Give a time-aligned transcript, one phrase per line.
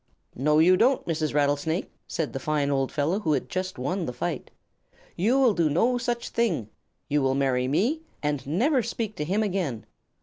[0.33, 1.35] "No, you don't, Mrs.
[1.35, 4.49] Rattlesnake," said the fine old fellow who had just won the fight.
[5.15, 6.69] "You will do no such thing.
[7.07, 9.85] You will marry me and never speak to him again.